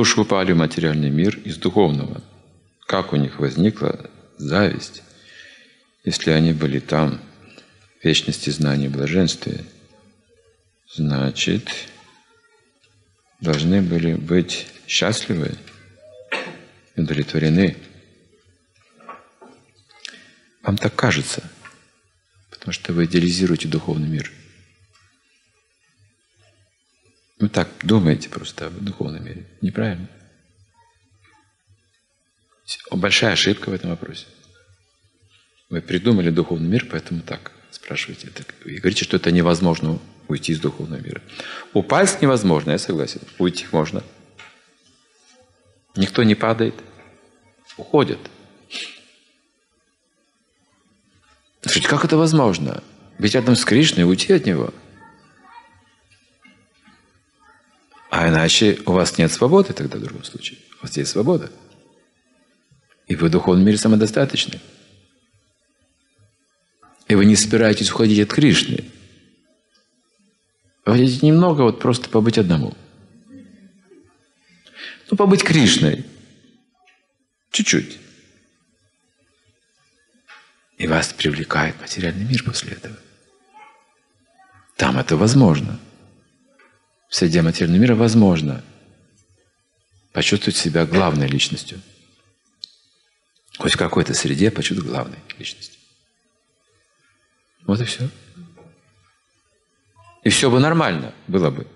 души 0.00 0.18
упали 0.18 0.52
в 0.52 0.56
материальный 0.56 1.10
мир 1.10 1.38
из 1.44 1.58
духовного. 1.58 2.22
Как 2.86 3.12
у 3.12 3.16
них 3.16 3.38
возникла 3.38 4.08
зависть, 4.38 5.02
если 6.04 6.30
они 6.30 6.54
были 6.54 6.78
там, 6.78 7.20
в 8.00 8.04
вечности 8.06 8.48
знания 8.48 8.86
и 8.86 8.88
блаженстве, 8.88 9.62
значит, 10.90 11.68
должны 13.42 13.82
были 13.82 14.14
быть 14.14 14.68
счастливы, 14.86 15.54
удовлетворены. 16.96 17.76
Вам 20.62 20.78
так 20.78 20.94
кажется, 20.94 21.42
потому 22.48 22.72
что 22.72 22.94
вы 22.94 23.04
идеализируете 23.04 23.68
духовный 23.68 24.08
мир. 24.08 24.32
Вы 27.40 27.48
так 27.48 27.68
думаете 27.82 28.28
просто 28.28 28.66
о 28.66 28.70
духовном 28.70 29.24
мире. 29.24 29.46
Неправильно. 29.62 30.08
Большая 32.90 33.32
ошибка 33.32 33.70
в 33.70 33.72
этом 33.72 33.90
вопросе. 33.90 34.26
Вы 35.70 35.80
придумали 35.80 36.30
духовный 36.30 36.68
мир, 36.68 36.86
поэтому 36.90 37.22
так 37.22 37.52
спрашиваете. 37.70 38.28
И 38.66 38.76
говорите, 38.76 39.04
что 39.04 39.16
это 39.16 39.32
невозможно 39.32 39.98
уйти 40.28 40.52
из 40.52 40.60
духовного 40.60 41.00
мира. 41.00 41.22
Упасть 41.72 42.20
невозможно, 42.20 42.72
я 42.72 42.78
согласен. 42.78 43.22
Уйти 43.38 43.66
можно. 43.72 44.04
Никто 45.96 46.22
не 46.22 46.34
падает. 46.34 46.74
Уходит. 47.78 48.18
Как 51.84 52.04
это 52.04 52.18
возможно? 52.18 52.82
Быть 53.18 53.34
рядом 53.34 53.56
с 53.56 53.64
Кришной 53.64 54.04
уйти 54.04 54.32
от 54.32 54.44
Него? 54.44 54.74
А 58.20 58.28
иначе 58.28 58.78
у 58.84 58.92
вас 58.92 59.16
нет 59.16 59.32
свободы 59.32 59.72
тогда 59.72 59.96
в 59.96 60.02
другом 60.02 60.24
случае. 60.24 60.58
У 60.78 60.82
вас 60.82 60.94
есть 60.94 61.10
свобода. 61.10 61.50
И 63.06 63.16
вы 63.16 63.28
в 63.28 63.30
духовном 63.30 63.64
мире 63.64 63.78
самодостаточны. 63.78 64.60
И 67.08 67.14
вы 67.14 67.24
не 67.24 67.34
собираетесь 67.34 67.90
уходить 67.90 68.20
от 68.20 68.28
Кришны. 68.28 68.84
Вы 70.84 70.92
хотите 70.92 71.26
немного 71.26 71.62
вот 71.62 71.80
просто 71.80 72.10
побыть 72.10 72.36
одному. 72.36 72.76
Ну, 75.10 75.16
побыть 75.16 75.42
Кришной. 75.42 76.04
Чуть-чуть. 77.52 77.96
И 80.76 80.86
вас 80.86 81.14
привлекает 81.14 81.80
материальный 81.80 82.26
мир 82.26 82.44
после 82.44 82.72
этого. 82.72 82.98
Там 84.76 84.98
это 84.98 85.16
возможно. 85.16 85.80
В 87.10 87.16
среде 87.16 87.42
материального 87.42 87.82
мира 87.82 87.94
возможно 87.96 88.64
почувствовать 90.12 90.56
себя 90.56 90.86
главной 90.86 91.26
личностью. 91.26 91.80
Хоть 93.58 93.74
в 93.74 93.76
какой-то 93.76 94.14
среде 94.14 94.50
почувствовать 94.52 94.90
главной 94.90 95.18
личностью. 95.36 95.78
Вот 97.66 97.80
и 97.80 97.84
все. 97.84 98.08
И 100.22 100.28
все 100.28 100.50
бы 100.50 100.60
нормально 100.60 101.12
было 101.26 101.50
бы. 101.50 101.66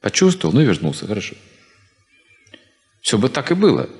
Почувствовал, 0.00 0.54
ну 0.54 0.62
и 0.62 0.64
вернулся, 0.64 1.06
хорошо. 1.06 1.34
Все 3.02 3.18
бы 3.18 3.28
так 3.28 3.50
и 3.50 3.54
было. 3.54 3.90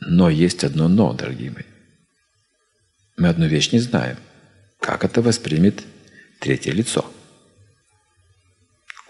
Но 0.00 0.28
есть 0.28 0.64
одно 0.64 0.88
но, 0.88 1.12
дорогие 1.12 1.52
мои. 1.52 1.64
Мы 3.16 3.28
одну 3.28 3.46
вещь 3.46 3.70
не 3.70 3.78
знаем. 3.78 4.16
Как 4.80 5.04
это 5.04 5.22
воспримет 5.22 5.84
третье 6.40 6.72
лицо? 6.72 7.08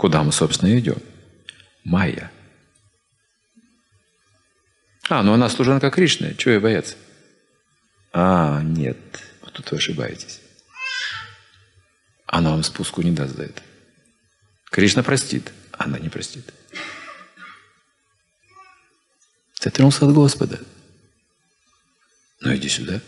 Куда 0.02 0.24
мы, 0.24 0.32
собственно, 0.32 0.76
идем? 0.76 1.00
Майя. 1.84 2.32
А, 5.08 5.22
ну 5.22 5.32
она 5.32 5.48
служанка 5.48 5.92
Кришны. 5.92 6.34
Чего 6.34 6.54
ей 6.54 6.60
бояться? 6.60 6.96
А, 8.12 8.62
нет. 8.62 8.98
Вот 9.42 9.52
тут 9.52 9.70
вы 9.70 9.76
ошибаетесь. 9.76 10.40
Она 12.26 12.50
вам 12.50 12.64
спуску 12.64 13.00
не 13.02 13.12
даст 13.12 13.36
за 13.36 13.44
это. 13.44 13.62
Кришна 14.72 15.04
простит, 15.04 15.52
она 15.70 16.00
не 16.00 16.08
простит. 16.08 16.52
Ты 19.60 19.68
отвернулся 19.68 20.04
от 20.04 20.12
Господа. 20.12 20.58
Ну 22.40 22.56
иди 22.56 22.68
сюда. 22.68 23.00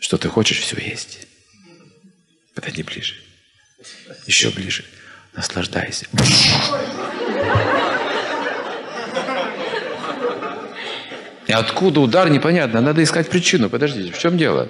Что 0.00 0.18
ты 0.18 0.28
хочешь, 0.28 0.58
все 0.58 0.76
есть. 0.80 1.28
Подойди 2.56 2.82
ближе. 2.82 3.29
Еще 4.26 4.50
ближе. 4.50 4.84
Наслаждайся. 5.34 6.06
И 11.46 11.52
откуда 11.52 12.00
удар, 12.00 12.30
непонятно. 12.30 12.80
Надо 12.80 13.02
искать 13.02 13.28
причину. 13.28 13.70
Подождите, 13.70 14.12
в 14.12 14.18
чем 14.18 14.38
дело? 14.38 14.68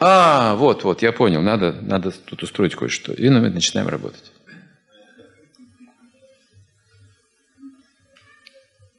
А, 0.00 0.54
вот, 0.54 0.84
вот, 0.84 1.02
я 1.02 1.12
понял, 1.12 1.42
надо, 1.42 1.72
надо 1.72 2.10
тут 2.10 2.42
устроить 2.42 2.74
кое-что. 2.74 3.12
И 3.12 3.28
мы 3.28 3.50
начинаем 3.50 3.88
работать. 3.88 4.32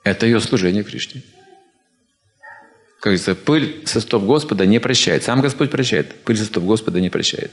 Это 0.04 0.26
ее 0.26 0.40
служение 0.40 0.84
Кришне. 0.84 1.24
Как 3.00 3.12
говорится, 3.12 3.36
пыль 3.36 3.84
со 3.86 4.02
стоп 4.02 4.24
Господа 4.24 4.66
не 4.66 4.80
прощает. 4.80 5.24
Сам 5.24 5.42
Господь 5.42 5.72
прощает, 5.72 6.24
пыль 6.24 6.38
со 6.38 6.46
стоп 6.46 6.64
Господа 6.64 7.00
не 7.02 7.10
прощает. 7.10 7.52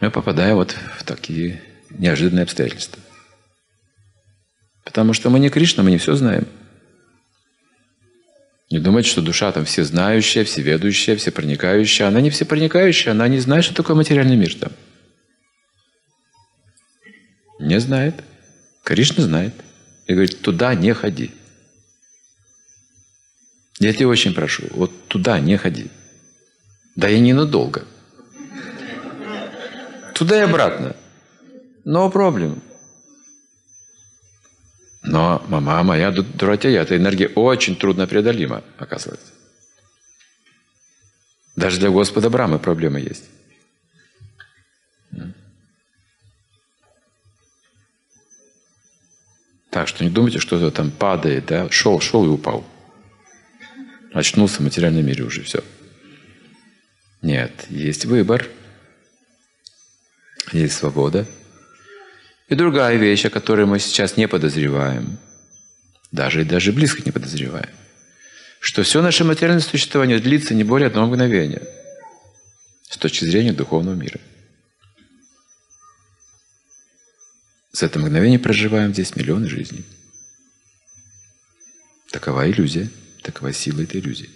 Я 0.00 0.10
попадаю 0.10 0.56
вот 0.56 0.76
в 0.98 1.04
такие 1.04 1.60
неожиданные 1.90 2.44
обстоятельства. 2.44 3.00
Потому 4.84 5.12
что 5.12 5.30
мы 5.30 5.38
не 5.38 5.50
Кришна, 5.50 5.82
мы 5.82 5.90
не 5.90 5.98
все 5.98 6.14
знаем. 6.14 6.46
Не 8.70 8.78
думайте, 8.78 9.10
что 9.10 9.20
душа 9.20 9.50
там 9.52 9.64
всезнающая, 9.64 10.44
всеведущая, 10.44 11.16
всепроникающая. 11.16 12.06
Она 12.06 12.20
не 12.20 12.30
всепроникающая, 12.30 13.12
она 13.12 13.28
не 13.28 13.40
знает, 13.40 13.64
что 13.64 13.74
такое 13.74 13.96
материальный 13.96 14.36
мир 14.36 14.54
там. 14.54 14.72
Не 17.58 17.78
знает. 17.80 18.24
Кришна 18.84 19.24
знает. 19.24 19.54
И 20.06 20.12
говорит, 20.12 20.40
туда 20.40 20.74
не 20.74 20.94
ходи. 20.94 21.32
Я 23.80 23.92
тебя 23.92 24.08
очень 24.08 24.34
прошу, 24.34 24.64
вот 24.70 25.08
туда 25.08 25.40
не 25.40 25.56
ходи. 25.56 25.88
Да 26.96 27.08
и 27.08 27.18
ненадолго. 27.18 27.86
Туда 30.20 30.36
и 30.36 30.42
обратно. 30.42 30.94
No 31.86 32.12
problem. 32.12 32.60
Но 35.02 35.42
мама 35.48 35.82
моя 35.82 36.10
дуратея, 36.10 36.82
эта 36.82 36.94
энергия 36.94 37.28
очень 37.28 37.74
трудно 37.74 38.06
преодолима, 38.06 38.62
оказывается. 38.76 39.32
Даже 41.56 41.80
для 41.80 41.88
Господа 41.88 42.28
Брамы 42.28 42.58
проблемы 42.58 43.00
есть. 43.00 43.24
Так 49.70 49.88
что 49.88 50.04
не 50.04 50.10
думайте, 50.10 50.38
что 50.38 50.58
это 50.58 50.70
там 50.70 50.90
падает, 50.90 51.46
да? 51.46 51.70
Шел, 51.70 51.98
шел 52.00 52.26
и 52.26 52.28
упал. 52.28 52.66
Очнулся 54.12 54.58
в 54.58 54.64
материальном 54.64 55.06
мире 55.06 55.24
уже, 55.24 55.42
все. 55.44 55.64
Нет, 57.22 57.64
есть 57.70 58.04
выбор, 58.04 58.50
есть 60.52 60.76
свобода– 60.76 61.26
и 62.50 62.56
другая 62.56 62.96
вещь, 62.96 63.24
о 63.24 63.30
которой 63.30 63.64
мы 63.64 63.78
сейчас 63.78 64.16
не 64.16 64.26
подозреваем, 64.26 65.18
даже 66.10 66.42
и 66.42 66.44
даже 66.44 66.72
близко 66.72 67.00
не 67.04 67.12
подозреваем, 67.12 67.70
что 68.58 68.82
все 68.82 69.00
наше 69.00 69.22
материальное 69.22 69.62
существование 69.62 70.18
длится 70.18 70.52
не 70.52 70.64
более 70.64 70.88
одного 70.88 71.06
мгновения 71.06 71.62
с 72.90 72.96
точки 72.98 73.24
зрения 73.24 73.52
духовного 73.52 73.94
мира. 73.94 74.18
С 77.72 77.84
этого 77.84 78.02
мгновения 78.02 78.40
проживаем 78.40 78.92
здесь 78.92 79.14
миллионы 79.14 79.48
жизней. 79.48 79.84
Такова 82.10 82.50
иллюзия, 82.50 82.90
такова 83.22 83.52
сила 83.52 83.82
этой 83.82 84.00
иллюзии. 84.00 84.28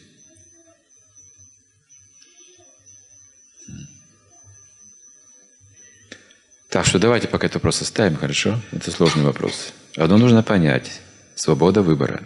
Так 6.75 6.87
что 6.87 6.99
давайте 6.99 7.29
пока 7.29 7.47
это 7.47 7.59
вопрос 7.59 7.83
оставим, 7.83 8.17
хорошо? 8.17 8.59
Это 8.73 8.91
сложный 8.91 9.23
вопрос. 9.23 9.73
Одно 9.97 10.19
нужно 10.19 10.43
понять. 10.43 10.91
Свобода 11.37 11.83
выбора. 11.83 12.25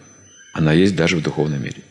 Она 0.55 0.73
есть 0.73 0.97
даже 0.97 1.19
в 1.19 1.23
духовном 1.23 1.63
мире. 1.63 1.83